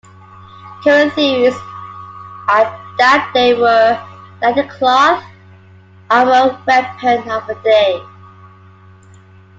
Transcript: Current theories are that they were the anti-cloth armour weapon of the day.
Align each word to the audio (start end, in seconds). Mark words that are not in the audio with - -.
Current 0.83 1.13
theories 1.13 1.53
are 2.49 2.95
that 2.97 3.29
they 3.35 3.53
were 3.53 4.03
the 4.41 4.47
anti-cloth 4.47 5.23
armour 6.09 6.59
weapon 6.65 7.29
of 7.29 7.45
the 7.45 7.53
day. 7.63 8.01